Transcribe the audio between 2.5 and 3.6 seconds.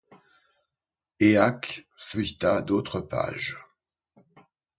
d’autres pages.